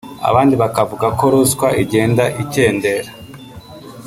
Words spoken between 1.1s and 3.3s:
ko ruswa igenda ikendera